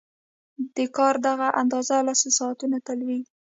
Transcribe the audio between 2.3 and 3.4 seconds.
ساعتونو ته لوړېږي